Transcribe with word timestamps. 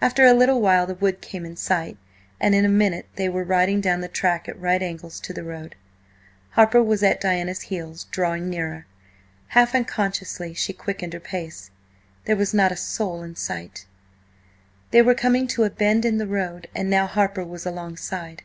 After 0.00 0.26
a 0.26 0.32
little 0.34 0.60
while 0.60 0.88
the 0.88 0.96
wood 0.96 1.20
came 1.20 1.44
in 1.46 1.54
sight, 1.54 1.96
and 2.40 2.52
in 2.52 2.64
a 2.64 2.68
minute 2.68 3.06
they 3.14 3.28
were 3.28 3.44
riding 3.44 3.80
down 3.80 4.00
the 4.00 4.08
track 4.08 4.48
at 4.48 4.58
right 4.60 4.82
angles 4.82 5.20
to 5.20 5.32
the 5.32 5.44
road. 5.44 5.76
Harper 6.50 6.82
was 6.82 7.04
at 7.04 7.20
Diana's 7.20 7.60
heels, 7.60 8.02
drawing 8.10 8.50
nearer. 8.50 8.86
Half 9.50 9.76
unconsciously 9.76 10.52
she 10.52 10.72
quickened 10.72 11.12
her 11.12 11.20
pace. 11.20 11.70
There 12.24 12.34
was 12.34 12.52
not 12.52 12.72
a 12.72 12.76
soul 12.76 13.22
in 13.22 13.36
sight. 13.36 13.86
They 14.90 15.00
were 15.00 15.14
coming 15.14 15.46
to 15.46 15.62
a 15.62 15.70
bend 15.70 16.04
in 16.04 16.18
the 16.18 16.26
road, 16.26 16.66
and 16.74 16.90
now 16.90 17.06
Harper 17.06 17.44
was 17.44 17.64
alongside. 17.64 18.42